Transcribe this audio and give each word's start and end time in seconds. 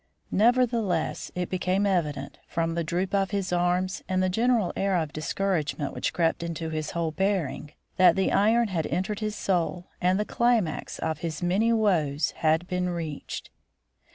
Nevertheless 0.31 1.31
it 1.35 1.47
became 1.47 1.85
evident, 1.85 2.39
from 2.47 2.73
the 2.73 2.83
droop 2.83 3.13
of 3.13 3.29
his 3.29 3.53
arms 3.53 4.01
and 4.09 4.23
the 4.23 4.29
general 4.29 4.73
air 4.75 4.95
of 4.95 5.13
discouragement 5.13 5.93
which 5.93 6.11
crept 6.11 6.41
into 6.41 6.69
his 6.71 6.89
whole 6.97 7.11
bearing, 7.11 7.73
that 7.97 8.15
the 8.15 8.31
iron 8.31 8.69
had 8.69 8.87
entered 8.87 9.19
his 9.19 9.35
soul 9.35 9.89
and 10.01 10.19
the 10.19 10.25
climax 10.25 10.97
of 10.97 11.19
his 11.19 11.43
many 11.43 11.71
woes 11.71 12.31
had 12.37 12.67
been 12.67 12.89
reached. 12.89 13.51